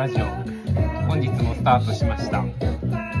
[0.00, 0.24] ラジオ
[1.08, 2.42] 本日もスタートしました。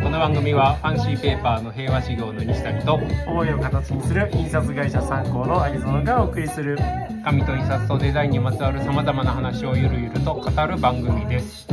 [0.02, 6.78] この番組はファンシーペーパーの平和事業の西谷と思いを形にする印刷会社参考の有園がお送りする。
[7.22, 11.68] 紙と印刷とデザインにまつわるさまざまな話をゆるゆると語る番組です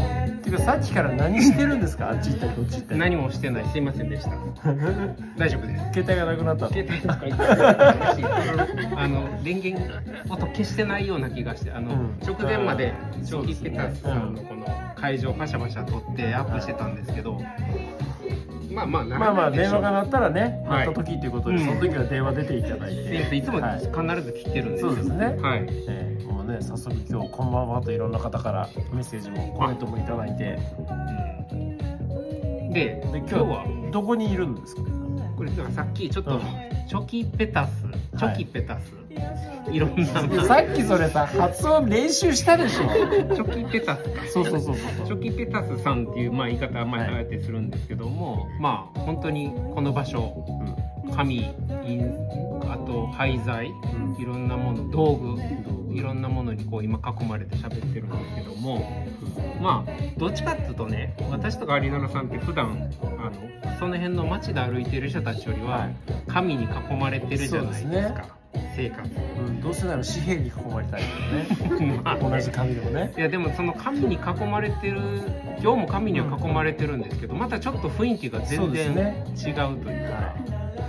[0.49, 2.09] ていうかさっきから何してるんですか？
[2.09, 2.99] あっち行ったりこっち行ったり。
[2.99, 4.31] 何もしてないすいませんでした。
[5.37, 5.83] 大丈夫です。
[5.93, 6.71] 携帯がなくなったの？
[6.71, 7.17] 携帯とか
[8.95, 9.93] あの電源
[10.29, 12.17] 音消してないような気がしてあの、うん。
[12.25, 13.69] 直前までチョキそうですね。
[13.71, 17.39] ペタスさんのこの会場パシャパシャ撮ってアップしてたんですけど、
[18.73, 20.87] まあまあなまあまあ電話が鳴ったらね鳴はい。
[20.87, 21.65] った時っていうことで、うん。
[21.65, 24.89] その時は電話出ていただいて、えいつもはい必ず切ってるんですよ。
[24.91, 25.25] そうですね。
[25.41, 25.65] はい。
[25.87, 26.16] えー
[26.47, 30.57] ね早速今日こんばんはといろんな方からメッセージもコメントもいただいて。
[32.73, 33.65] でで今日はは？
[33.91, 34.81] どこにいるんですか？
[35.35, 36.41] これだからさっきちょっと、うん。
[36.87, 37.83] チョキペタス
[38.17, 38.93] チョキペタス、
[39.71, 40.05] い、ろんな
[40.45, 42.87] さっきそれさ発音練習したでしょ。
[43.35, 44.09] チョキペタスか。
[44.27, 45.07] そうそうそうそう。
[45.07, 50.33] チョキペタスさんっていう、まあ、言い方はまあえてするんですけども、まあ本当にこの場所
[51.13, 51.35] 紙
[51.85, 52.11] 印
[52.69, 54.21] あと廃材うん。
[54.21, 55.35] いろんなもの道具
[55.91, 59.07] いろんなものにこう今囲まれて喋ってるんですけども
[59.61, 65.95] まあどっちかっていうとね私とか有野さんって普段あのその辺の街で歩いてる人たちよりははい。
[66.27, 68.37] 紙に囲まれてるじゃないですか。
[68.75, 69.09] 生活。
[69.39, 71.01] うん、どうせなら紙幣に囲まれたい
[71.59, 71.99] けどね。
[72.03, 73.13] まあ同じ紙でもね。
[73.17, 74.99] いやでもその紙に囲まれてる
[75.61, 79.23] 今日も紙には囲まれてるんですけどまたちょっと雰囲気が全然ね。
[79.35, 80.35] 違うというか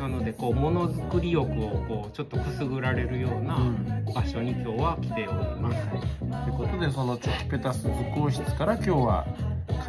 [0.08, 5.88] なのでこうものづくり欲をこうちょっとくすぐられるようなうん場所に今日は来ております。
[5.88, 9.26] ということでそのチョキペタス図工室から今日は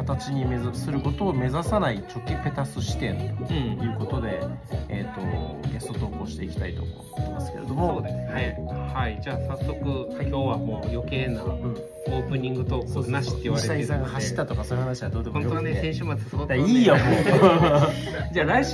[0.00, 4.40] 形に目指することを目指さないチョキペタス視点とうんいうことで、
[4.88, 7.96] えー、とゲスト投稿していきたいと思ってますけれども。
[7.96, 8.58] そうですね。
[8.94, 11.74] はい、じゃあ早速、今日はもう余計なオうん。
[12.06, 14.08] ープニングトークなしって言われてる西谷さんで。
[14.10, 17.04] 走ったとかそういう話はどうでも本当はね、先週末相当、だね、いいよもう。
[18.32, 18.72] じゃあ来週、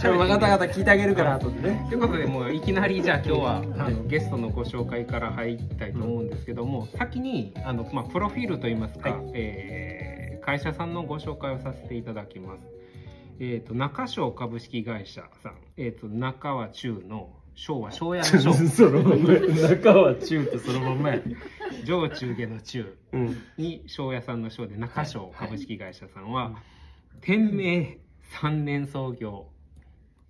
[0.00, 1.86] ちょ分かった分かった聞いてあげるから後でね。
[1.88, 9.30] ということでもういきなりじゃあ今日はあのゲストのご紹介から入りたいと思うんですけども、先にあの、まあ、プロフィールといいますか、はい。
[9.34, 10.07] えー
[10.48, 12.62] 会社さんのご紹介をさせていただきます。
[13.38, 19.16] えー、と中商株式会社さん、えー、と中は中の昭和昭和の昭 そのまま
[19.68, 21.20] 中は中ってそのまんまや。
[21.84, 23.36] 上中下の中うん。
[23.58, 26.62] に昭和さんの章で中商株式会社さんは、
[27.20, 27.98] 天明
[28.40, 29.48] 3年創業。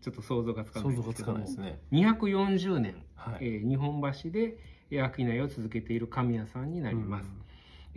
[0.01, 1.35] ちょっと想像がつかな想像がついですけども。
[1.35, 1.79] かないですね。
[1.93, 3.39] 240年、はい。
[3.43, 4.57] えー日本橋で
[4.91, 7.31] 商いを続けている紙屋さんになります、で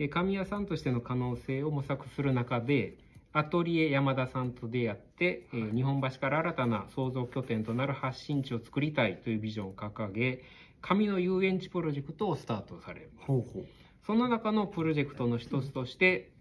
[0.08, 2.96] 紙屋さんとしての可能性を模索する中で
[3.34, 10.42] アトリエ山田さんと出会って、えー日本橋から新たな創造拠点となる発信地を作りたいというビジョンを掲げ
[10.82, 13.26] 紙の遊園地プロジェクトをスタートされます。
[13.26, 13.66] ほうほう。
[14.04, 16.32] その中のプロジェクトの一つとして、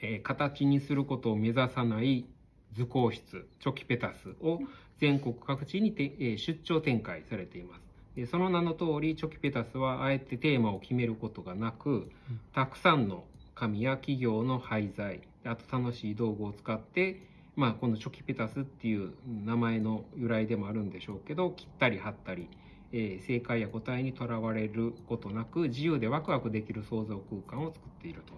[0.00, 2.26] えー形にすることを目指さない
[2.72, 4.58] 図工室チョキペタスを
[4.98, 7.83] 全国各地にて、えー出張展開されています。
[8.16, 12.10] でその名の通りチョキペタスはあえてテーマを決めることがなく
[12.54, 17.20] たくさんの紙や企業の廃材あと楽しい道具を使って、
[17.56, 22.48] まあ、このチョキペタスっていう名前の由来でもあるんでしょうけど切ったり貼ったり
[22.92, 28.34] えー正解や答えにとらわれることなく自由でワクワクできる創造空間を作っていると。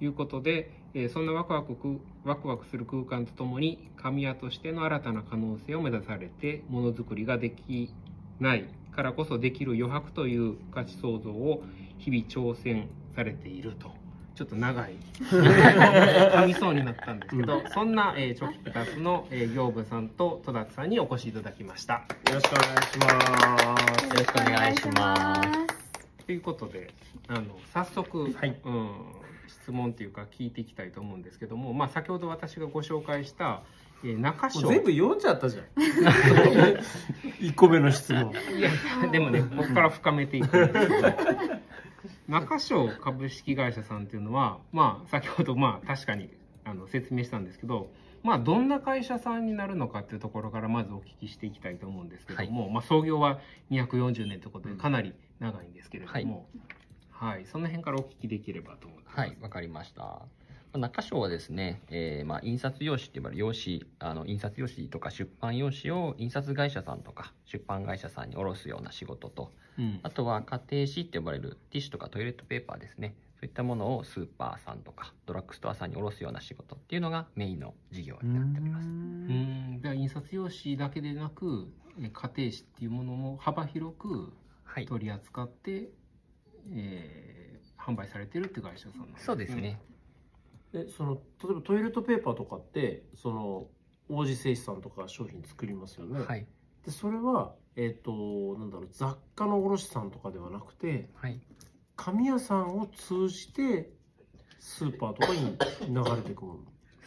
[0.00, 7.94] いうことで、えそんなワクワクワクワクする空間とともに神谷としての新たな可能性を目指されてものづくりができ
[8.40, 8.64] ない。
[8.94, 11.62] からこそできる余白という価値創造を
[11.98, 13.92] 日々挑戦されていると。
[14.34, 21.94] ちょっと長い 噛みそうになったんですけど、そんな、えーチョキペタスの、えー業務さんと戸田さんにお越しいただきました。
[21.94, 22.00] よ
[22.34, 23.08] ろしくお願いしま
[23.78, 26.26] すよろしくお願いします。
[26.26, 26.92] ということで
[27.28, 28.90] あの早速、はいうん、
[29.46, 33.62] 質問というか聞いていきたいと思うんですけども、まあ、先ほど私がご紹介した、
[34.04, 35.64] えー中も章う全部読んじゃったじゃん。
[37.40, 38.32] 1個目の質問。
[38.32, 38.70] いや
[39.10, 41.12] でもねここから深めていくんですけど
[42.28, 46.30] 中章株式会社さんっていうのは、まあ、先ほどまあ確かに
[46.64, 47.90] あの説明したんですけど、
[48.22, 53.40] まあ、どんな会社さんになるのかっていうところからまずお聞きしていきたいと思うんですけども、まあ、創業は
[53.70, 56.46] 240年ということでかなり長いんですけれども、
[57.10, 57.46] はい。
[57.46, 59.18] その辺からお聞きできればと思ってます。
[59.18, 60.22] はい、わかりました。
[60.74, 73.14] まあ中章はですね、えーまあ、印刷用紙って呼ばれる用紙、あの印刷用紙とか出版用紙を印刷会社さんとか出版会社さんに卸すような仕事と、うんあとは家庭紙って呼ばれるティッシュとかトイレットペーパーですね。
[73.36, 78.88] そういったものをスーパーさんとかドラッグストアさんに卸すような仕事っていうのがメインの事業になっております。
[78.88, 81.68] うんでは印刷用紙だけでなく
[82.00, 84.32] え家庭紙っていうものも幅広く
[84.64, 84.86] はい。
[84.86, 85.90] 取り扱って、
[86.72, 87.44] えー
[87.84, 89.24] 販売されてるって会社さんなんですね。
[89.26, 89.78] そうですね。
[90.74, 93.68] でその例えばトイレットペーパーとかってその
[94.08, 96.20] 王子製紙さんとか商品作りますよね。
[96.20, 96.46] はい。
[96.84, 101.40] でそれはえっ、となんだろう雑貨の卸さんとかではなくてはい。
[101.96, 103.92] 紙屋さんを通じて
[104.58, 105.56] スーパーとかに
[105.94, 106.58] 流れていくもの。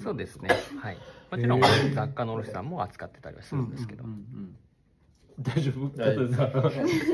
[0.02, 0.50] そうですね。
[0.80, 0.98] はい。
[1.30, 1.62] もちろん
[1.94, 4.58] 雑貨の卸さんも扱ってたりはするんですけど、うんうんうん
[5.40, 5.96] 大丈夫？
[5.96, 6.34] 大丈夫。
[6.34, 6.52] さ ん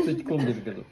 [0.06, 0.84] 咳込んでるけど。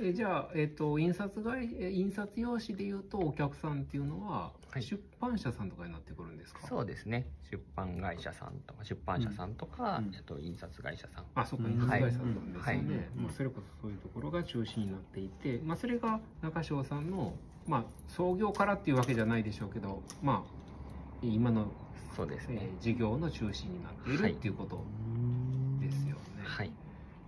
[0.00, 4.82] えじゃあ、えっと印刷会え印刷用紙でいうとお客さんっていうのは、はい。
[4.82, 6.66] 出版社さんとかになってくるんですか？
[6.66, 7.26] そうですね。
[7.50, 10.14] 出版会社さんとか出版社さんとか、うん。
[10.14, 11.24] えっと印刷会社さん。
[11.34, 11.72] あそうかうん。
[11.74, 12.82] 印刷会社さんですよね、はい。
[13.16, 17.34] まあ、それこそそういうところが中心になっていて、まあ、それが中条さんの、
[17.66, 20.52] まあ、創業からっていうわけじゃないでしょうけど、まあ、
[21.22, 21.70] 今の、
[22.12, 22.68] えそうですね。
[22.78, 24.84] ー事業の中心になっているはいっていうこと
[25.80, 26.20] ですよね。
[26.44, 26.70] はい。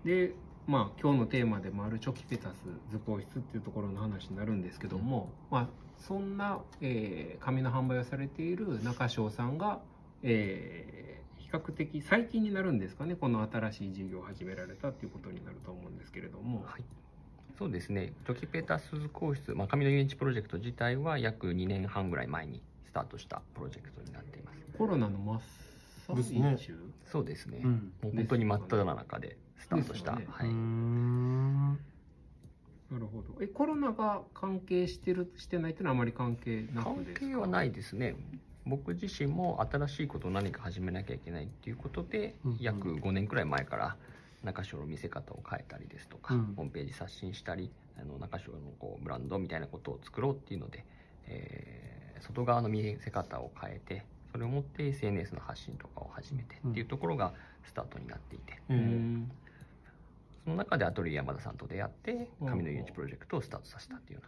[0.04, 0.34] で、
[0.66, 2.54] まあ、今日のテーマでもあるチョキペタス
[2.90, 5.68] 図工室っていうところの話になるんですけども、まあ、
[5.98, 9.80] そんな、えー紙の販売をされている中翔さんが、
[10.22, 11.14] えー
[11.44, 16.84] 比較的最近になるんですかねこの新しい事業を始められたっていうことになると思うんですけれども、はい。
[17.56, 18.12] そうですね。
[18.26, 24.58] チョキペタス図工室、まあ、紙の遊園地プロジェクト自体は約2年半ぐらい前にスタートしたプロジェクトになっています。
[24.76, 25.40] コロナの真っ
[26.06, 27.92] 最中、そうですね、うん。
[28.02, 30.26] もう本当に真っ只中でスタートした、ね。
[30.30, 30.48] はい、
[32.92, 33.42] なるほど。
[33.42, 37.26] えコロナが関係してるしてないっていうのはあまり関係な関くですか？
[37.26, 38.16] 係はないですね。
[38.66, 42.58] 僕自身も新しいことを何か始めなきゃいけないっていうことで、うんうん。
[42.60, 43.96] 約5年くらい前から
[44.42, 46.54] 中小の見せ方を変えたりですとか、うん。
[46.54, 50.84] ホームページ刷新したりあの中小のこうブランドみたいなことを作ろうっていうので、
[51.26, 54.02] えー外側の見せ方を変えて
[54.32, 57.34] それをもって SNS の発信とかを始めてっていうところが
[57.64, 59.30] スタートになっていて、うえーん
[60.44, 62.48] その中でアトリエ山田さんと出会ってうん。
[62.48, 64.24] 紙の遊園地プロジェクトをスタートさせたっていうよ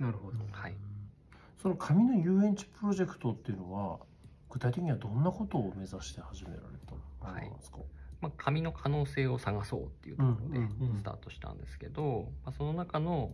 [0.00, 0.74] うなるほど、な、はい、
[1.60, 3.98] その紙の遊園地プロジェクトっていうのは
[4.50, 7.78] 具体的にはどんなことを目指して始められたものなんですか、
[8.20, 10.66] まあ、紙の可能性を探そうっていうところで
[10.98, 13.32] スタートしたんですけど、まあ、その中の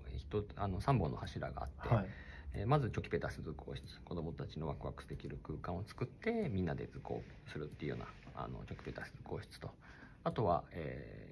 [0.57, 2.05] あの3本の柱があって、はい。
[2.55, 9.71] えーまずチョキペタス図工室子どもたちのワクワクできる空間を作ってみんなで図工するっていうようなあのチョキペタス図工室と
[10.25, 11.28] あとは、えー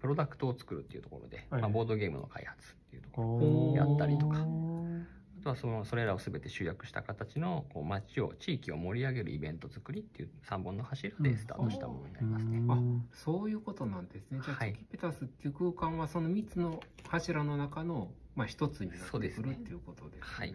[0.00, 3.28] プロダクトを作るっていうところで、はいまあ、ボードゲームの開発っていうところ。
[3.28, 3.76] おー。
[3.76, 4.38] やったりとか。
[4.38, 12.60] あとはそのそれらを全て集約した形のこう街を地域を盛り上げるイベント作りっていう3本の柱でスタートしたものになりますね。
[12.68, 12.76] あ
[13.12, 14.40] そういうことなんですね。
[14.44, 19.52] じゃあ、はいキペタスっていう空間はその3つの柱の中の、まあ、一つになってくるそうですね。
[19.52, 20.20] っていうことですね。
[20.22, 20.54] はい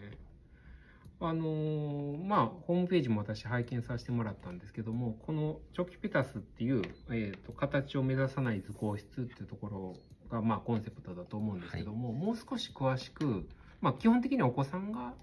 [1.26, 9.96] あのーまあホームページも私拝見させてもらったんですけどもこのチョキペタスっていう、えー、と形を目指さない図工室っていうところ
[10.30, 13.48] が、まあ、コンセプトだと思うんですけども、もう少し詳しく、
[13.82, 15.14] まあ、基本的にはお子さんが、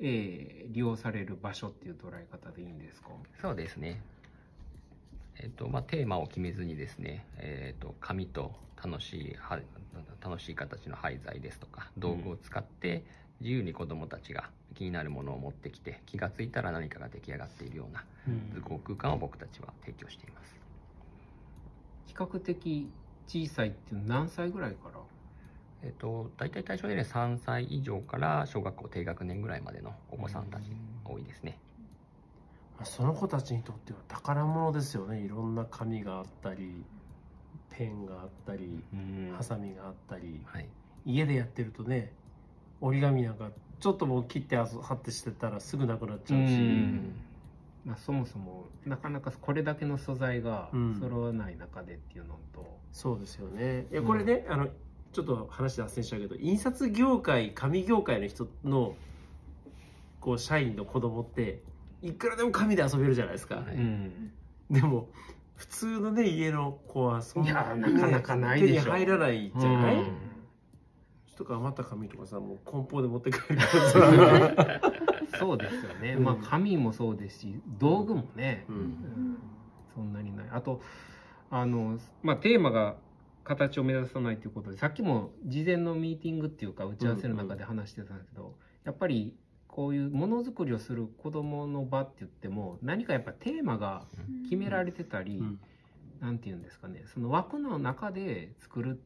[0.00, 3.08] えー利用される場所っていう捉え方でいいんですか？
[3.42, 4.00] そうですね。
[5.38, 9.58] えっ、とまあテーマを決めずにですね、えっ、と紙と楽しいは
[10.22, 13.04] 楽しい形の廃材ですとか道具を使って
[13.42, 18.04] 自由に子どもたちが気になるものを持ってきて気がついたら何かが出来上がっているような
[18.54, 20.56] 図工空間を僕たちは提供しています。
[22.06, 22.88] 比較的
[23.26, 25.00] 小さいっていうのは何歳ぐらいから？
[25.82, 30.70] えっ、と大体対象年齢3歳以上から小学校低学年ぐらいまでのお子さんたち
[31.04, 31.58] 多いですね。
[32.76, 36.84] まあその子たちにとっては宝物ですよねいろんな紙があったり
[37.70, 38.82] ペンがあったり
[39.36, 40.68] ハサミがあったりはい。
[41.04, 42.12] 家でやってるとね
[42.82, 43.48] 折り紙なんか
[43.80, 46.52] ちょっともう切ってあそ貼ってしてたらすぐなくなっちゃうし。
[46.52, 47.14] うん。
[47.84, 51.00] まあ、そもそもなかなかこれだけの素材がうん。
[51.00, 53.86] 揃わない中でっていうのと、そうですよね。
[53.90, 54.68] いやこれね、あの
[55.12, 58.94] ちょっと話脱線しちゃうけど印刷業界紙業界の人の
[60.20, 61.62] こう社員の子供って
[62.02, 63.74] いくらでも紙で遊べるじゃないですか、はい。
[63.74, 64.32] うん。
[64.70, 65.08] でも
[65.56, 68.84] 普通のね家の子はそんいやなにねなかなかないでしょ。
[68.84, 70.31] 手に入らないじゃない、うん
[71.42, 74.80] とか余った紙とかさもう梱包で持って帰るからさ、
[75.38, 76.24] そうですよね、うん。
[76.24, 78.78] まあ紙もそうですし道具もね、ううん。
[78.80, 79.38] ん
[79.94, 80.48] そんなにない。
[80.52, 80.80] あと
[81.50, 82.96] あの、まあ、テーマが
[83.44, 89.34] 形を目指さないということでさっきも事前のミーティングっていうか打ち合わせの中で話してたんですけど、やっぱり
[89.66, 94.04] こういうものづくりをする子どもの場って言っても何かやっぱテーマが
[94.44, 95.60] 決められてたり、うん。
[96.20, 97.02] なんて言うんですかね。
[97.12, 99.02] その枠の中で作る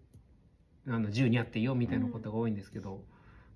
[0.89, 3.03] あの自由にやっていいよみたいなことが多いんですけど、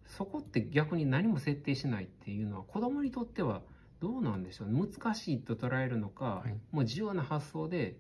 [0.07, 3.63] そこって逆に何も設定しないっていうのは子供にとっては
[4.01, 4.69] どうなんでしょう？
[4.69, 6.53] 難しいと捉えるのか、はい。
[6.73, 7.97] もう自由な発想で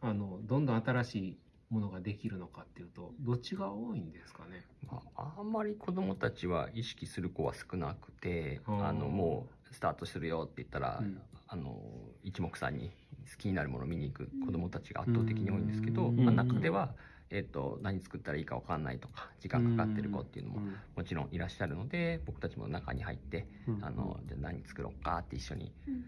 [0.00, 1.38] あのどんどん新しい
[1.70, 4.64] ものができるのかっていうとどっちが多いんですかね？
[4.90, 11.20] まあ、あんまり子どもたちは意識する子は少なくてあのもうスタートするよって言ったら、うん。
[11.48, 11.80] あの
[12.24, 12.90] 一目散に
[13.30, 16.24] 好きになるものを見に行く子どもたちが圧倒的に多いんですけど、うん。
[16.24, 16.92] まあ、中では、
[17.30, 26.04] えっと何作ったらいいか分かんないとか時間かかってる子っていうのもうんもちろんいらっしゃるので僕たちも中に入ってうんあのじゃあ何作ろうかって一緒にうん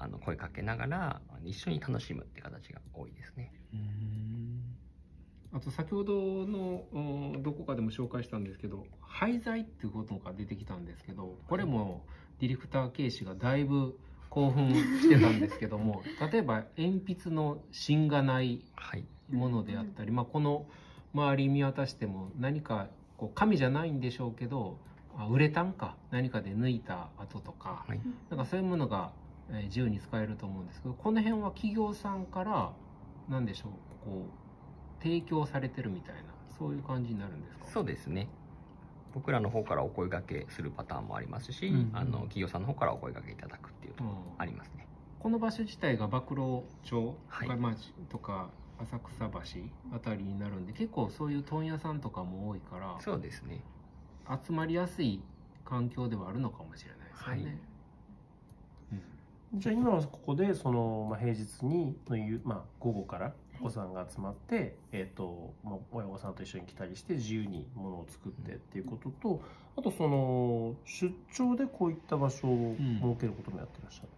[0.00, 3.52] あの声かけながら一緒に楽しむって形が多いですね。
[5.52, 6.98] あと先ほどのう
[7.38, 12.04] んどこかでも紹介したんですけど廃材っていうことが出てきたんですけどこれも
[12.38, 13.98] ディレクター警視がだいぶ
[14.28, 20.66] 興奮してたんですけども 例えば鉛筆の芯がないはい、ものであったり、まあ、この
[21.14, 24.78] 周り見渡しても何かこう紙じゃないんでしょうけど
[25.16, 28.00] あウレタンか何かで抜いた跡とかはい。
[28.30, 29.10] なんかそういうものが、
[29.50, 32.72] えー自由に使えると思うんですけどこの辺は企業さんから
[33.28, 33.72] 何でしょう
[34.04, 36.22] こう提供されてるみたいな
[36.58, 37.66] そういう感じになるんですか？
[37.72, 38.28] そうですね。
[39.14, 44.10] 僕らの方からお声掛けするパターンもありますし、うんあの企業さんの方からお声掛けいただくっていうとうん。
[44.38, 44.86] ありますね。
[45.18, 47.48] この場所自体が曝露町はい。
[48.10, 53.62] とか浅草橋あたりになるんで結構そういう問屋さんとかも多いからそうですね。
[54.46, 55.22] 集まりやすい
[55.64, 57.42] 環境ではあるのかもしれないですよね。
[57.44, 57.58] はい。
[59.54, 69.42] じゃあ今はここでその、まあ、平日にの夕、まあ、午後からお子さんが集まって、えっ、と、まあ、親御さんと一緒に来たりして自由にものを作ってっていうことと、
[69.76, 74.08] あとその出張でこういった場所を設けることもやってらっしゃる。
[74.08, 74.17] んで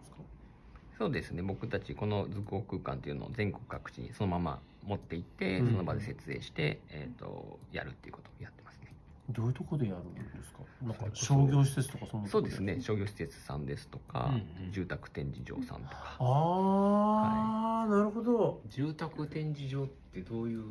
[1.01, 1.41] そうですね。
[1.41, 5.71] 僕たちこの図工空間っていうのを全国各地にそのまま持って行って、うん。
[5.71, 8.93] その場で設営して、えー、とやるっていうことをやってますね。
[9.29, 10.59] どういうところでやるんですか？
[10.83, 12.79] なんか商業施設とかそんなところそうですね。
[12.81, 14.71] 商業施設さんですとか、うんうん。
[14.71, 18.61] 住宅展示場さんとか、ああ、なるほど。
[18.69, 20.63] 住宅展示場ってどういう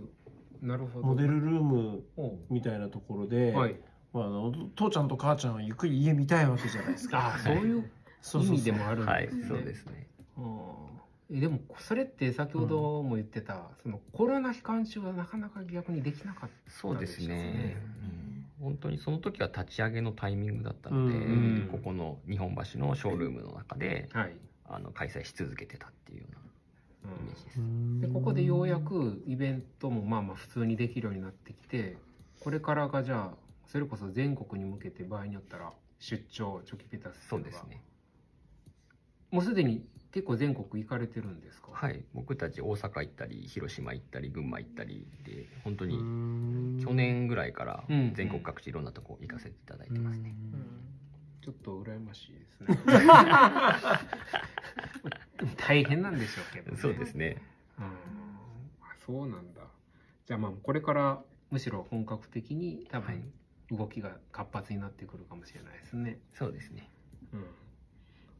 [0.62, 1.06] なるほど。
[1.08, 3.74] モデルルームおみたいなところで、はい。
[4.12, 7.34] まあ、あの父ちゃんと母ちゃんはゆっくり家見たいわけじゃないですか。
[7.34, 7.90] あそういう
[8.34, 9.44] 意味でもあるんはいですね。
[9.48, 10.06] そうですね
[11.30, 17.76] でもそれって先ほども言ってた、そのコロナ期間中はなかなか逆にできなかったそうですね。
[18.58, 18.64] うん。
[18.64, 21.22] 本当にその時は立ち上げのタイミングだったので、うん。
[21.22, 21.26] う
[21.66, 24.36] んここの日本橋のショールームの中ではい、
[24.68, 26.26] あの開催し続けてたっていうよ
[27.04, 27.60] うなイメージです。
[27.60, 28.00] うん。
[28.00, 31.96] でここでようやくイベントもまあまあ普通にできるようになってきて
[32.40, 33.34] これからがじゃあ
[33.68, 35.70] それこそ全国に向けて場合によったら
[36.00, 37.80] 出張チョキペタスそうですね。
[39.30, 41.68] もうすでに結構全国行かれてるんですか？
[41.72, 42.04] はい。
[42.14, 46.80] 僕たち大阪行ったり広島行ったり群馬行ったりで本当うにん。
[46.84, 50.34] 去年ぐらいからうん全国各地いろんなとこ行かせていただいてますね。
[51.42, 52.76] ちょっと羨ましいですね。
[55.56, 57.36] 大変なんでしょうけど、ね、そうですね。
[57.78, 57.84] うん。
[57.84, 57.90] あ
[59.06, 59.62] そうなんだ。
[60.26, 63.16] じゃあまあこれからむしろ本格的に多はい。
[63.16, 63.32] 分
[63.78, 66.90] 動きが活発になってくるかもしれないですね、そうですね。
[67.32, 67.44] うん、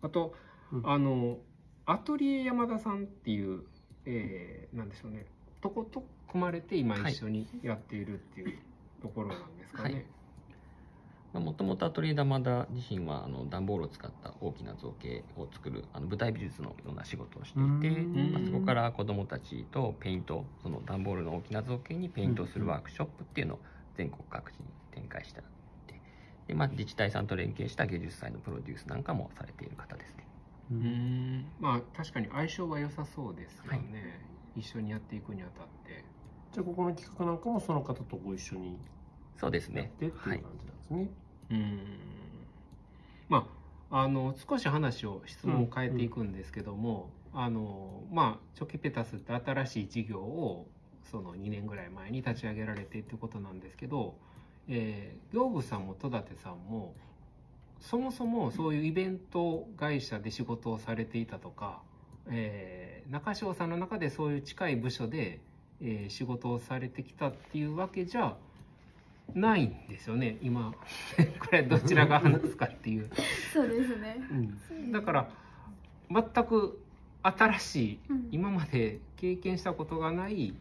[0.03, 0.35] あと、
[0.73, 0.91] うん。
[0.91, 1.39] あの
[1.87, 3.63] アトリエ山田さんっていう、
[4.07, 5.27] えーなんでしょうね。
[5.61, 8.59] とこと組まれて今はい一緒にやっているっていう
[9.03, 10.07] ところなんですかね、
[11.33, 18.01] もともとアトリエ玉田自身はあの段ボールを使った大きな造形を作るあの舞台美術のような仕事をしていて、
[18.37, 23.59] あそこから子どもたちとペイントその段ボールの大きな造形にペイントをするワークショップっていうのを
[23.97, 25.41] 全国各地に展開して。
[25.87, 26.01] で
[26.49, 30.27] で、まあ、自治体さんと連携した芸術祭のプロデュースなんかもされている方ですね。
[30.71, 31.53] ううんん。
[31.59, 36.05] まあ確かに相性は良さそうですよね、一緒にやっていくにあたって。
[36.53, 38.79] じゃあここの企画なんかもその方とご一緒に
[39.37, 41.11] そうですやっねてっていう感はいじなんですね。
[41.50, 42.49] うん。
[43.29, 43.49] ま
[43.91, 50.69] ああの少し話を質問を変えていくんですけども、あのまあチョキペタスって新しい事業を
[51.11, 54.17] その2年ぐらい前に立ち上げられてっていうことなんですけど、
[54.69, 56.95] えー、行部さんも戸立さんも
[57.81, 61.81] そもそもそういうイベント会社で仕事をされていたとか、
[62.29, 65.41] えー中潮さんの中でそういう近い部署で、
[65.81, 68.37] えー仕事をされてきたっていうわけじゃ
[69.35, 70.37] ないんですよね。
[70.43, 70.73] 今
[71.41, 73.11] これどちらが話すかっていう。
[73.53, 74.17] そうですね。
[74.31, 74.93] うん。
[74.93, 75.31] だから
[76.11, 76.81] 全く
[77.23, 78.29] 新しいうん。
[78.31, 80.55] 今まで経験したことがない、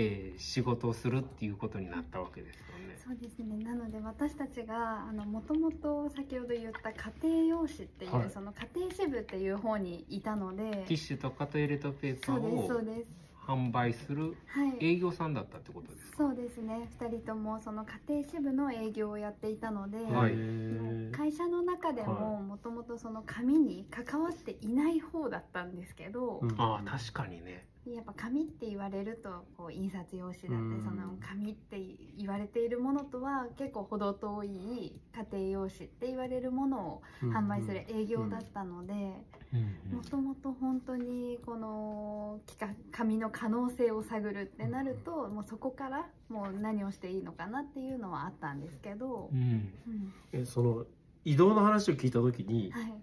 [0.00, 2.96] えー仕事をするっていうことになったわけですよね。
[3.04, 3.56] そうですね。
[3.64, 13.08] なので私たちがあのもともと先ほど言った家庭用紙っていう、はいその家庭支部っていう方にいたので、ティッシュとかトイレットペーパそうですそうーをです。
[13.48, 14.76] 販売するはい。
[14.78, 16.16] 営業さんだったってことですか？
[16.18, 16.86] そうですね。
[17.00, 20.32] 二人ともその家庭支部の営業をやっていたので、はい
[21.16, 30.84] 会社の中でももともとその紙に関わっていない方だったんですけど、うんああ確かにねやっぱ紙って言われるとこう印刷用紙だってうん。
[30.84, 31.80] その紙って
[32.16, 35.00] 言われているものとは結構程遠い
[35.32, 38.92] 家庭用紙って言われるものを販売する営業だったので
[39.90, 42.40] もともと本当にこの
[42.92, 49.40] 紙の可能性を探るってなるともうそこからもう何をしていいのかなっていうのはあったんですけどう、ん。
[49.40, 49.44] う
[49.90, 50.12] ん。
[50.32, 50.84] えその
[51.24, 52.94] 移動の話を聞いた時にはい、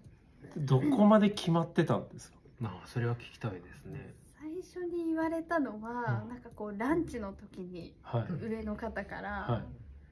[0.56, 4.14] どこまで決まってたんですか、まあそれは聞きたいですね
[5.36, 6.28] れたのは、うん。
[6.28, 8.44] なんかこうランチの時にはい。
[8.44, 9.62] 上の方から、は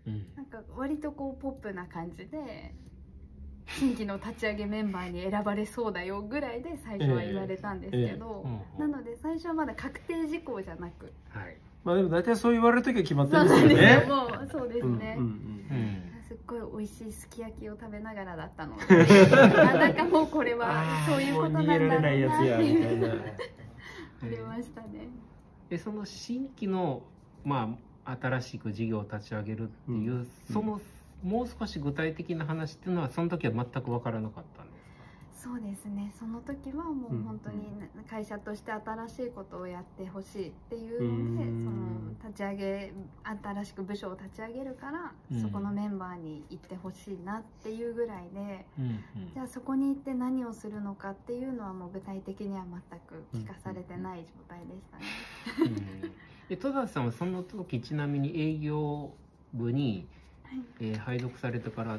[0.07, 0.27] うん。
[0.37, 2.75] なんか割とこうポップな感じで
[3.67, 8.47] 新規の立ち上げメンバーに選ばれそうだよぐらいで最初は言われたんですけど、
[8.79, 11.13] なので最初はまだ確定事項じゃなく。
[11.31, 11.57] はい。
[11.83, 14.07] まあでも大体そう言われる時は決まってるんですよね。
[14.07, 18.85] もうそうですね、うんうんうんすっごい美味しいすき焼きを食べながらだったので
[19.31, 21.89] あなんかもうこれはそういうことなんだろう。
[21.89, 23.09] なってみたいな
[24.25, 25.09] ありましたね。
[25.69, 27.03] でその新規の
[27.45, 30.81] まあ新しく事業を立ち上げるっていう、うんその
[31.23, 34.54] もう少し具体的な話っていうのはその時は全く分からなかった
[35.45, 36.11] そうですね。
[36.19, 37.21] その時はもうん。
[37.21, 37.67] う本当に
[38.09, 41.35] 会社として新しいことをやってほしいっていううん。
[41.37, 42.93] のでその立ち上げ
[43.43, 45.41] 新しく部署を立ち上げるからうん。
[45.43, 49.05] そこのメンバーに行ってほしいなっていうぐらいでうん。
[49.35, 55.05] じゃあそこに行って何をするのかっていうのはもう具体的には全く聞かされてない状態でしたね。
[55.61, 55.69] う
[56.07, 56.13] ん。
[56.49, 59.11] で戸田さんはその時ちなみに営業
[59.53, 60.07] 部に、
[60.45, 60.61] はい。
[60.81, 61.99] えー配属されてから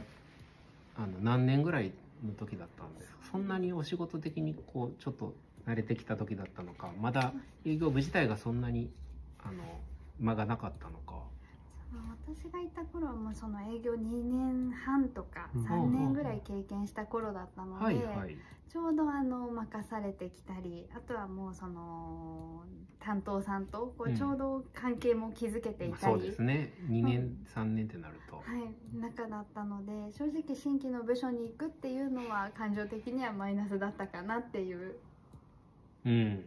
[0.98, 1.92] あの何年ぐらい
[2.26, 3.15] の時だったんですか？
[3.32, 5.34] そんなにお仕事的にこうちょっと
[5.68, 7.34] 慣れてきた時だったのかまだ
[7.66, 8.90] 営業部自体がそんなに
[9.44, 9.64] あの
[10.20, 11.35] 間がなかったのか。
[12.26, 15.66] 私がいた頃はもうその営業2年半とかうん。
[15.66, 17.96] 3年ぐらい経験した頃だったので、
[18.70, 22.64] ちょうどあの任されてきたりあとはもうその
[23.00, 24.18] 担当さんとこううん。
[24.18, 26.74] ちょうど関係も築けていまあたり、そうですね。
[26.90, 34.96] 2年、3年ってなると、はい、中だったので正直新規の部署に行くっていうのは感情的にはマイナスだったかなっていう。
[36.06, 36.46] うん。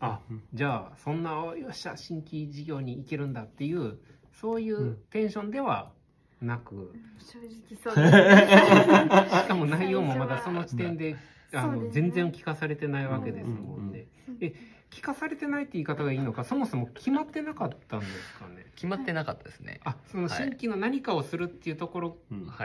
[0.00, 0.42] あうん。
[0.54, 3.98] じゃあそんなよっしゃ新規事業に行けるんだっていう
[4.32, 4.96] そういううん。
[5.10, 5.92] テンションでは
[6.40, 9.08] なく、正直そうですね。
[9.42, 11.16] しかも内容もまだその時点で
[11.52, 14.06] あの全然聞かされてないわけですもんね。
[14.46, 14.54] え
[14.90, 18.66] 聞かされてないって言い方がいいのかそもそも決まってなかったんですかね？
[18.74, 19.80] 決まってなかったですね。
[19.84, 22.16] あその新規の何かをするっていうところ。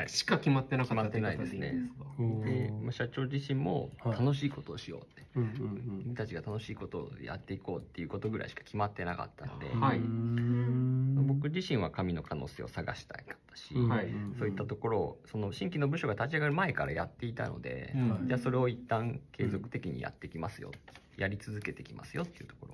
[0.08, 2.22] しか決まってなかったってでいい決まってないですね。
[2.22, 4.20] んで社長自身もはい。
[4.20, 9.98] 楽しいことをしようって、うんうん君たちが楽しいことをやっていこうっていうことぐらいしか決まってなかったので、うんはい。
[9.98, 11.28] うん。
[11.28, 13.88] 僕自身は神の可能性を探したかったし、うん。
[13.88, 14.08] はい。
[14.38, 18.28] そういったところをその新規の部署が立ち上がる前からやっていたので、うん。
[18.28, 20.72] じゃあそれを一旦継続的にやってきますよ、
[21.18, 22.68] やり続けてきますよっていうとこ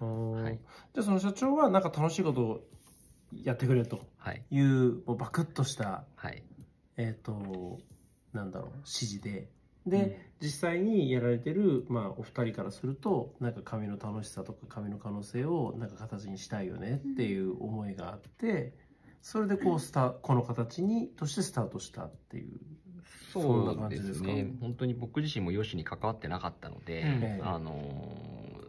[0.00, 0.42] ろ。
[0.42, 0.58] はい。
[0.94, 2.64] じゃあその社長はなんか楽しいことを
[3.32, 4.42] やってくれとはい。
[4.50, 6.42] いうもうバクッとしたはい。
[6.96, 7.78] えっ、と
[8.32, 9.48] なんだろう指示で。
[9.86, 18.74] で、実際にやられてる、まあ、お二人からするとなんか紙の楽しさとか紙の可能性をなんか形にしたいよねっていう思いがあって
[19.22, 22.58] それでこうスタこの形にとしてスタートしたっていう
[23.32, 27.24] そうですね本当に僕自身もヨシに関わってなかったので、うん。
[27.24, 27.42] ええ。
[27.44, 28.68] あのー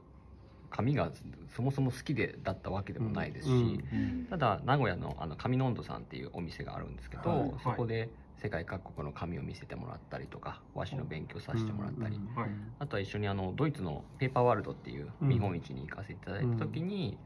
[0.72, 1.12] 紙が
[1.48, 4.00] そもそも好きでだったわけでもないですし、うん。
[4.00, 4.28] うん。
[4.30, 7.60] ただ名古屋のあの紙の温度さんっていうお店があるんですけど、はい。
[7.64, 12.36] そこで世界各国の紙を見せてもらったりとか和紙の勉強させてもらったり、うん。
[12.36, 12.50] はい。
[12.78, 15.30] あとは一緒にあのドイツのペーパーワールドっていううん。
[15.30, 17.24] 見本市に行かせていただいた時に、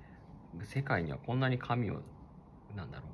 [0.64, 2.04] 世界にはこんなに紙を
[2.70, 3.14] なんだろう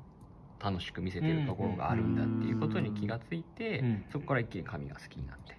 [0.63, 5.58] 楽しく見せてるところがあるんだっていうことに気がついて、うんそこから一気に紙が好きになって、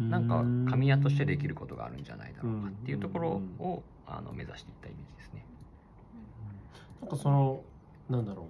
[0.00, 0.10] うん。
[0.10, 5.46] なんか紙屋としてできることがあるんじゃないだろうかっていうところを、あの目指していったイメージですね。
[7.00, 7.62] なんかその
[8.08, 8.42] なんだろ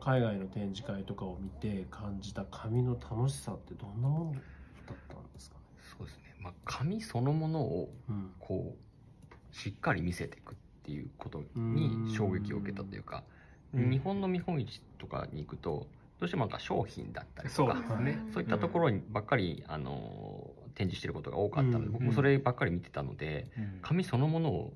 [0.00, 5.62] う海外の展示会とかを見て感じた紙の楽しさってどんなものだったんですかね、
[5.98, 8.32] そうですね、まあ、紙そのものをうん。
[8.38, 13.41] こうしっかり見せていくっていうことに衝撃を受けたというか、うん
[13.72, 15.86] 日本の見本市とかに行くと
[16.20, 18.18] どうしてもなんか商品だったりとそうかですね。
[18.32, 21.92] そういったところにばっかり、あの展示してることが多かったので、うん。
[21.92, 23.78] 僕もそればっかり見てたのでうん。
[23.82, 24.72] 紙そのものを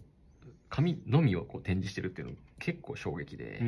[0.69, 3.59] 紙のみをこう展示してるっていうの結構衝撃で、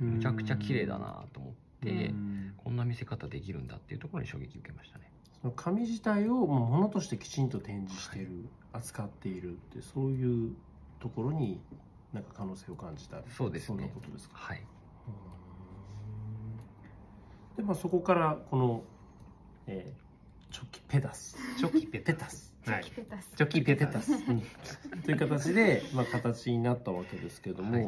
[0.00, 0.10] うん。
[0.14, 2.52] むちゃくちゃ綺麗だなと思って、うん。
[2.56, 5.12] こんな見せ方できるんだっていうところに衝撃を受けましたね。
[5.40, 10.56] その紙自体をもう物としてきちんと展示している、扱っているってそういう
[10.98, 11.60] ところに
[12.12, 13.66] なんか可能性を感じたそうですね。
[13.68, 14.34] そんなことですか？
[14.36, 14.58] はい。
[14.58, 14.77] うん
[17.58, 18.84] でまあそこからこの、
[19.66, 20.08] えー
[20.50, 21.36] チョキペダス。
[21.58, 22.54] チョキペタペタス。
[22.66, 22.84] はい。
[22.84, 23.32] チョキペタス。
[23.36, 24.12] チョキペタス。
[24.12, 24.42] うん。
[25.02, 27.84] という形で、まあ、形になったわけですけども、はい。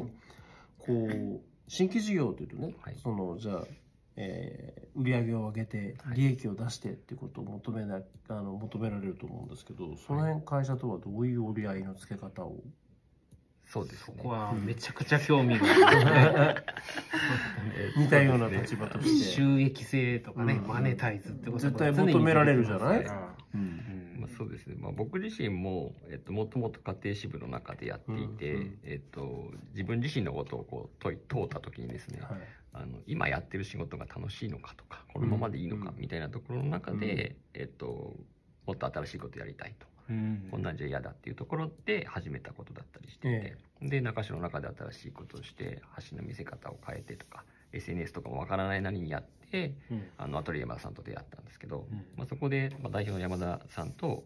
[0.78, 2.96] こう新規事業というとね、はい。
[3.02, 3.64] そのじゃあ、
[4.16, 6.16] えー売り上げを上げてはい。
[6.16, 12.56] 利益を出してっていうことを求めなあの求められると思うんですけどその辺会社とはどういう折り合いのつけ方を、
[13.72, 14.14] そうですね。
[14.18, 15.64] そこはめちゃくちゃ興味が。
[15.64, 16.64] ある
[17.76, 20.66] えー似たような立場として、収益性とかね、うん。
[20.66, 23.04] マネタイズってこと絶対求められるじゃない？
[23.54, 23.62] うんう
[24.18, 24.20] ん。
[24.20, 28.78] まあ、そうですね、まあ、僕自身も、えっと、もともと家庭支部の中でやっていて、うんうん。
[28.85, 32.40] えっと、自分自身のことをこう問い問うた時にですね、はい。
[32.72, 38.16] あの今やってる仕事が楽しいのかとかこのままでいいのかうんみたいなところの中で、えっと、
[38.66, 39.89] もっと新しいことやりたいと、うん
[40.50, 49.30] こんなんじゃ嫌だっていうところで始めたことだったりしていて、で中市の中で新しいことをして橋の見せ方を変えてとか SNS とかもわからないなりにやって
[49.90, 50.02] うん。
[50.16, 52.04] あのアトリエ山田さんと出会ったんですけど、うん。
[52.16, 54.24] まあ、そこで、まあ、代表の山田さんと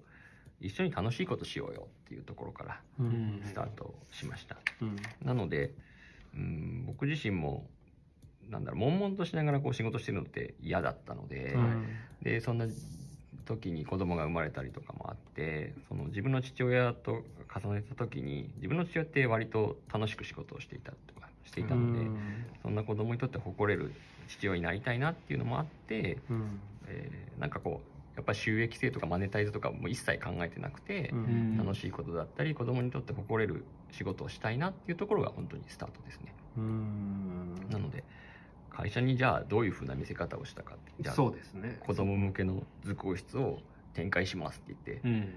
[0.60, 3.42] 一緒に楽しいことしようよっていうところからうん。
[3.44, 4.56] スタートしました。
[4.82, 4.96] うん。
[5.22, 5.72] なので、
[6.34, 7.66] うん、僕自身も
[8.50, 11.56] なんだろう悶々としながらこう仕事してるのって嫌だったので,、
[12.22, 12.66] でそんな
[13.44, 17.22] 時に子供が生まれたりとかもあってその自分の父親と
[17.62, 22.16] 重ねた時に自分の父親って割と楽しく仕事をしていたとかしていたので、うん。
[22.62, 23.92] そんな子供にとって誇れる
[24.28, 26.60] 父親になりたいなっていうのもあって、うん。
[26.86, 31.58] えーなんかこうやっぱ収益性とかマネタイズとかも一切考えてなくて、うん。
[31.58, 36.34] 楽しいことだったり子供にとって誇れる仕事をしたいなっていうところが本当にスタートですね。
[36.56, 37.54] うん。
[37.68, 38.04] なので
[38.76, 40.92] 会社にじゃあどういうふうな見せ方をしたかって。
[41.00, 41.78] じゃあそうですね。
[41.86, 43.60] 子供向けの図工室を
[43.92, 45.28] 展開しますって言って、うん。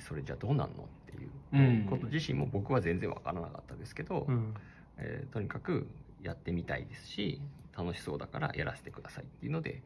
[0.00, 0.68] それじゃあどうなんのっ
[1.06, 4.54] ていううんこと自身も僕は全然わからなかったですけど、うん。
[4.98, 5.86] えーとにかく
[6.22, 7.40] やってみたいですし
[7.76, 9.82] 楽しそうだからやらせてくださいっていうので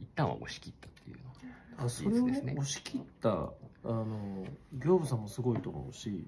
[0.00, 1.16] 一旦は押し切ったっていう
[1.78, 3.52] のあそれをねね押し切ったあ
[3.84, 6.24] の業務さんもすごいと思うし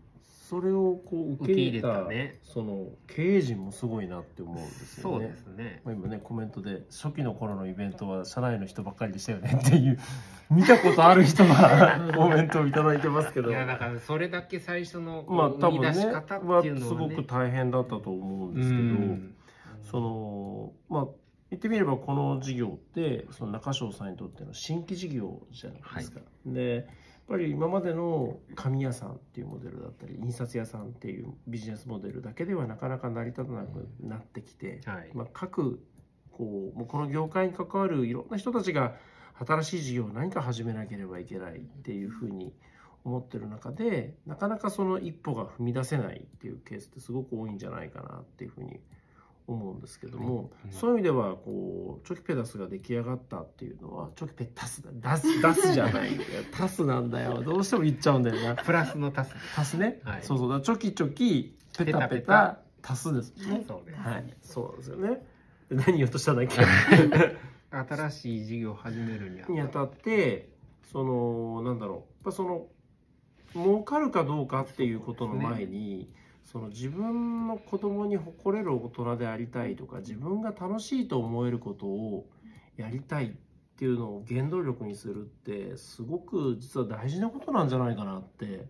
[0.52, 2.38] それをこう受け入れたね。
[2.42, 5.24] その経営陣もすごいなって思うんですよね。
[5.24, 5.80] そうですね。
[5.82, 9.98] まあ、今ねコメントで初期の頃のイベントは社内の人ばっかりでしたよねっていう
[10.52, 13.48] 見たことある人が コメントをいただいてますけど。
[13.48, 19.34] いやだからそれだけ最初のまあ多分ね出し方ってはいうのは、ね、すごく大変だったと思うんですけど、うん。
[19.80, 21.06] そのまあ
[21.48, 26.20] 言ってみればこの事業ってその中庄さんにとっての新規事業じゃないですか。
[26.44, 26.84] でやっ
[27.26, 35.10] ぱり今までの紙屋さんっていうモデルだったり印刷屋さんっていうビジネスモデルだけではなかなか成り立たなくなってきて、はい。
[35.14, 35.80] まあ、各
[36.30, 38.96] こうもうこの業界に関わるいろんな人たちが
[39.46, 42.52] 新しい事業を何か始めなければいけないっていうふうに
[43.04, 48.80] 思ってる中でなかなかその一歩が踏み出せないっていうケースってすごく多いんじゃないかなっていうふうに思
[49.54, 50.72] うんですけども、うん。
[50.72, 56.10] そういう意味ではこうチョキペダスが出来上がったっていうのはチョキペタスだ出す出すじゃない
[56.52, 57.42] タスなんだよ。
[57.42, 58.62] どうしても言っちゃうんだよな。
[58.62, 59.34] プラスのタス。
[59.54, 60.22] タスね、はい。
[60.22, 60.48] そうそう。
[60.48, 63.64] だからチョキチョキペタペタペタスですね。
[63.66, 64.34] そうです、はい。
[64.42, 65.26] そうですよね。
[65.68, 66.56] で何言おうとしたんだっけ？
[67.70, 70.50] 新しい事業を始めるにあたにあたって
[70.92, 71.96] そのなんだろう。
[71.96, 72.66] やっぱその
[73.54, 76.10] 儲かるかどうかっていうことの前に、
[76.44, 82.26] その自分の子供に誇れる大人でありたいとか自分が楽しいと思えることを
[82.76, 83.30] やりたいっ
[83.76, 88.66] ていうのを原動力にするってすごく実は大事なことなんじゃないかなって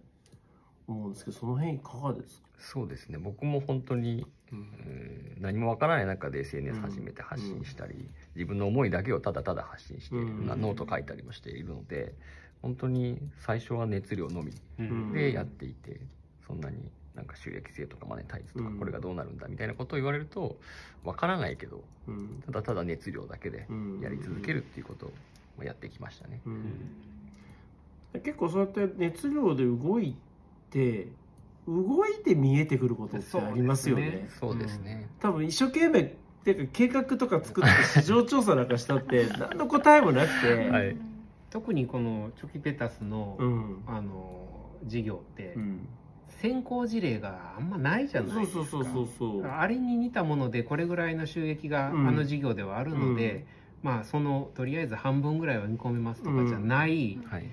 [0.87, 3.19] 思うんですけどその辺いかがですか、そうですね。
[3.19, 10.47] 僕も本当に、うん何もわからない中で SNS 始めて発信したり、自分の思いだけをただただ発信して、うん。
[10.47, 12.15] なノート書いたりもしているので
[12.61, 15.13] 本当に最初は熱量のみうん。
[15.13, 16.01] でやっていて、
[16.47, 16.77] そんなに
[17.15, 18.79] なんか収益性とかマネタイズとかうん。
[18.79, 20.57] これがどうなるんだみたいなことを言われると
[21.05, 22.43] わからないけどうん。
[22.47, 24.01] ただただ熱量だけでうん。
[24.01, 25.11] やり続けるっていうこと
[25.59, 26.41] をやってきましたね。
[26.47, 28.21] うん。
[28.23, 30.17] 結構そうやって熱量で動い
[30.71, 31.09] て
[31.67, 34.29] 動いて見えてくることってありますよね。
[34.41, 35.09] そうですね。
[35.21, 36.11] 多分一生懸命っ
[36.45, 40.97] ていうか計画とか作って市場調査なんかしたって 何の答えもなくて、はい。
[41.51, 43.83] 特にこのチョキペタスの、うん。
[43.87, 44.49] あの
[44.85, 45.89] 事業って、うん、
[46.41, 48.59] 先行事例があんまないじゃないですか。
[48.59, 49.45] そうそうそうそうそう。
[49.45, 52.17] あれに似たものでこれぐらいの収益があうん。
[52.17, 53.47] の事業ではあるので、
[53.83, 57.45] まあそのとりあえず半分ぐらいは見込めますとかじゃない、はい。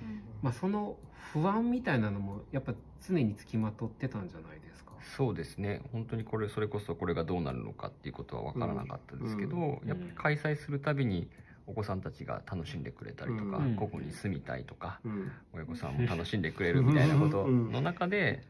[0.42, 0.96] まあ、その
[1.32, 2.74] 不安みたいなのもやっぱ
[3.06, 4.92] 常につきまとってたんじゃないですか。
[5.16, 5.82] そうですね。
[5.92, 9.88] 本当にこれそれこそこれがどうなるのかっていうことは分からなかったですけど、うん。
[9.88, 11.28] やっぱり開催するたびに
[11.66, 13.76] お子さんたちが楽しんでくれたりとか、うん。
[13.76, 15.30] ここに住みたいとかうん。
[15.52, 18.42] 親御さんも楽しんでくれる みたいなことの中で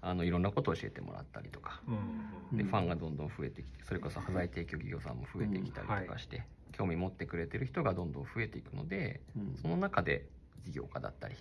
[0.00, 1.80] あのいろんなことを教えてもらったりとか。
[1.88, 2.56] うん。
[2.56, 2.68] でうん。
[2.68, 9.56] ファンがどんどん増えてきてそれこそ端材提供企業さんも増えてきたりとかして、興味持ってくれてる人がどんどん増えていくのでうん。
[9.60, 10.26] その中で
[10.64, 11.36] 事業家だったり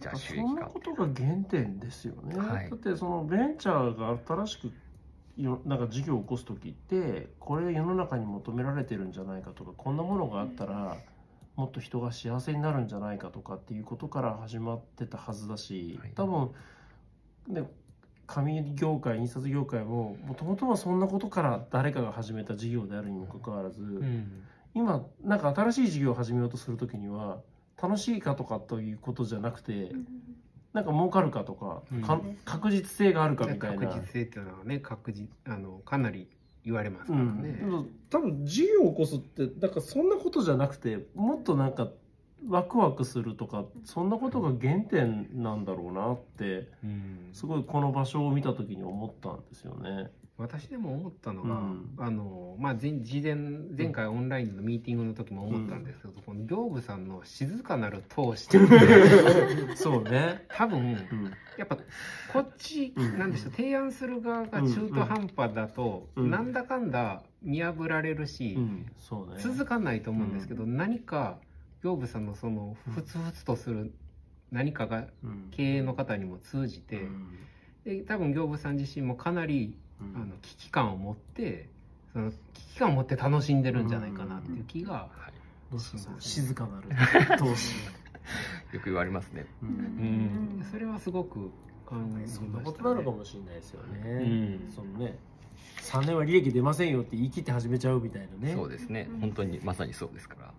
[0.00, 2.70] じゃあ収そことが原点ですよね、はい。
[2.70, 4.72] だってそのベンチャーが新しく
[5.36, 10.96] よなんか事業を起こす時ってこれ世の中に求められてるんじゃないかとかこんなものがあったら
[11.56, 16.12] もっと人が幸せになるんじゃないかとかっていうことから始まってたはずだし、はい。
[16.14, 16.50] 多分
[17.48, 17.68] ね
[18.26, 24.42] 紙業界印刷業界ももともとはそんなことから誰かが始めた事業であるにもかかわらず、うん。
[24.74, 27.40] 今なんか新しい事業を始めようとする時には
[27.82, 29.92] 楽しいかとかということじゃなくて、
[30.74, 32.36] なんか儲かるかとか,か、うん。
[32.44, 33.86] 確実性があるかみたいな。
[33.86, 36.28] 確実性っていうのはね確実あのかなり
[36.64, 37.40] 言われますからうん。
[37.42, 37.58] ね、
[38.10, 41.88] 多分事業を起こすってだからそんなことじゃなくてもっとなんか
[42.46, 47.30] ワクワクするとかそんなことが原点なんだろうなってうん。
[47.32, 50.10] すごいこの場所を見た時に思ったんですよね。
[50.38, 51.94] 私でも思ったのが、うん。
[51.98, 53.34] あのまあ、前事前
[53.76, 58.46] 前回オンラインのミーティングの時も思ったんですけど、この行部さんの静かなる闘志
[59.76, 60.44] そうね。
[60.48, 61.32] 多分うん。
[61.58, 61.76] やっぱ
[62.32, 66.30] こっち、うんなんでしょう提案する側が中途半端だと、うん。
[66.30, 69.40] なんだかんだ見破られるし、うん、そうね。
[69.40, 71.38] 続かないと思うんですけど、何か
[71.82, 73.92] 行部さんのそのふつふつとする
[74.50, 75.48] 何かがうん。
[75.50, 77.38] 経営の方にも通じて、うん。
[77.84, 80.22] で多分行部さん自身もかなりうん。
[80.22, 81.68] あの危機感を持って
[82.12, 82.36] その危
[82.74, 85.32] 機感を持って楽しんでるんじゃないかなっていう気が、はい。
[85.70, 86.88] どうですかその静かなる
[87.38, 87.74] 投資。
[88.72, 89.46] よく言われますね。
[89.62, 90.60] ううん。
[90.60, 91.50] ん、それはすごく
[91.86, 93.16] 考えそんましたなことなのかね。
[93.18, 94.56] もしれないですようね。
[94.56, 94.70] ん。
[94.70, 95.18] そのね、
[95.82, 98.54] 3年は利益出ませんよって言い切って始めちゃうみたいなね。
[98.54, 99.08] そうですね。
[99.10, 99.20] うん。
[99.20, 100.52] 本当にまさにそうですから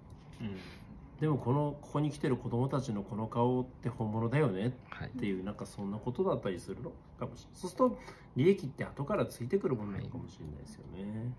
[1.19, 5.09] でもこのここに来てる子供たちのこの顔って本物だよねはい。
[5.09, 6.91] っていうなんかそんなことだったりするの？
[7.19, 7.59] かもしれない。
[7.59, 7.99] そうすると
[8.37, 11.33] 利益って後からついてくるものなのかもしれないですよね。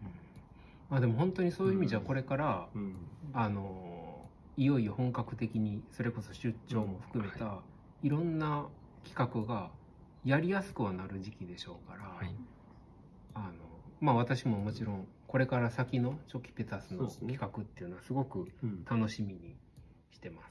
[0.90, 2.94] まあでも本当にそういう意味じゃうんこれから、うん。
[3.32, 7.60] あのいよいよ本格的にそれこそ出張も含めた、
[8.02, 8.66] い、ろんな
[9.08, 9.70] 企画が
[10.24, 12.34] やりやすくはなる時期でしょうから、はい。
[13.32, 13.52] あの
[14.00, 19.56] まあ私ももちろんこれから先のチョキペタスの企画っていうのはすごくうん、楽しみに
[20.12, 20.50] してます。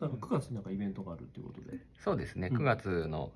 [0.00, 0.10] なん。
[0.18, 1.78] か9月になんかイベントがあるっていうことで。
[1.98, 2.58] そうですね、うん。
[2.58, 3.32] 9月の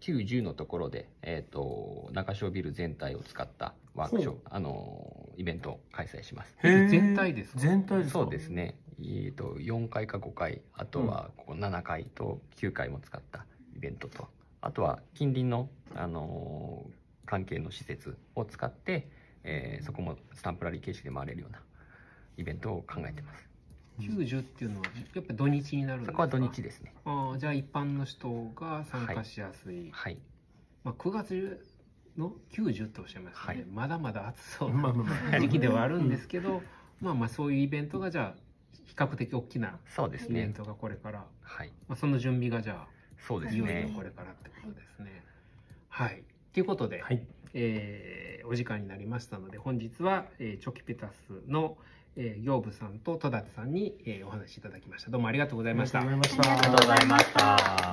[0.00, 6.54] 9、10のところで、えー、と中小ビル全体を使ったワークショップ、あのイベントを開催します。
[6.62, 7.58] 全体ですか？
[7.60, 8.18] 全体ですか？
[8.20, 13.44] そうですね、えー、と4回か5回、あとはここ7回と9回も使った
[13.76, 14.28] イベントと、
[14.60, 16.92] あとは近隣の、あのー
[17.26, 19.06] 関係の施設を使って、
[19.44, 21.60] えーそこもスタンプラリー形式で回れるような
[22.38, 23.47] イベントを考えてます。
[24.00, 26.12] 90っていうのはやっぱ土日になるんですか？
[26.12, 26.94] そこは土日ですね。
[27.04, 30.18] ああじゃあ一般の人が参加しやすい、はい、
[30.84, 31.64] まあ、9月
[32.16, 36.62] の90っておっしゃいましたね、はいまだまだ暑そうまあな時期ではあるんですけど、
[37.00, 38.40] まあまあそういうイベントがじゃあ
[38.84, 40.40] 比較的大きなそうですね。
[40.40, 42.86] イベントがこれから、はい、まあ、その準備がじゃ
[43.26, 43.92] そうですあいよいよね。
[43.94, 45.22] これからってことですね。
[45.88, 47.22] はい、ということで、はい。
[47.54, 51.12] えーお時間になりましたので本日は、えーチョキペタス
[51.48, 51.76] の、
[52.16, 55.10] えー、行部さんと戸立さんに、えーお話しいただきました。
[55.10, 56.00] どうもありがとうございました。
[56.00, 57.92] ありがとうございました。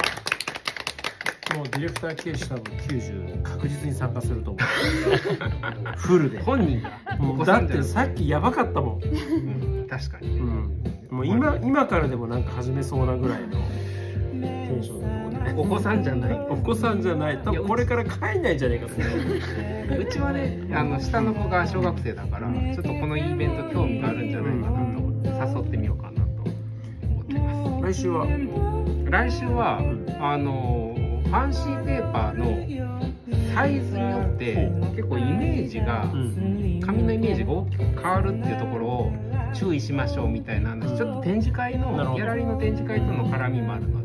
[1.55, 5.97] もうディレクターケース多分90確実に参加すると思う。
[5.97, 6.41] フルで。
[6.41, 7.45] 本人が。
[7.45, 9.87] だってさっきやばかったもん、うん。
[9.87, 10.35] 確かに。
[10.35, 10.41] ね、
[11.09, 13.59] もう今今からでもなんか始めそうなぐらいの
[14.75, 16.39] テンションでお子さんじゃない。
[16.49, 17.37] お子さんじゃない。
[17.43, 19.01] 多分これから帰んないんじゃないかって
[19.97, 20.05] う。
[20.05, 26.27] ちはねあの下の子が小学生だからちょっとこのイベント興味があるんじゃないかなと思って誘ってみようかなと
[27.03, 27.33] 思って
[27.81, 29.79] ま来週は、す来週は
[30.19, 30.93] あの
[31.25, 32.45] ファンシーペーパーの
[33.53, 36.65] サイズによって結構イメージがうん。
[36.85, 39.11] 紙のイメージが大きく変わるっていうところを
[39.53, 40.95] 注意しましょうみたいな話。
[40.95, 44.04] ちょっと展示会のギャラリーの展示会との絡みもあるの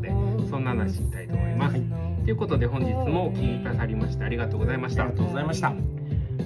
[0.51, 1.79] そんな話したいと思います。
[2.25, 5.03] ということで本日もお聞きくださりましてありがとうございました。
[5.03, 5.73] ありがとうございました。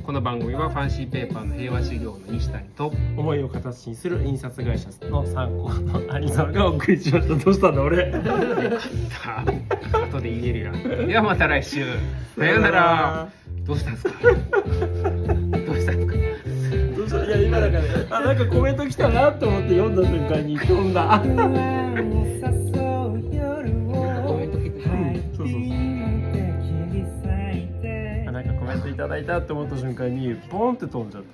[0.03, 7.35] この番組はファンシーペーパーの平和修行の西谷と思いを形にする印刷会社の参考の有沢がお送りしました。
[7.35, 7.71] どうした？
[7.71, 8.21] んだ俺後
[10.21, 11.83] で言えるやんではまた来週。
[12.37, 13.27] さようなら。
[13.65, 14.11] どうしたんですか？
[14.21, 14.33] どう
[15.77, 15.93] した？
[15.93, 16.13] んですか
[16.95, 17.25] どうした？
[17.25, 21.23] いや今なんかねあなんかコメント来たなと思って読んだ瞬間に飛んだ
[29.17, 31.29] いたって思った瞬間にポンって飛んじゃって。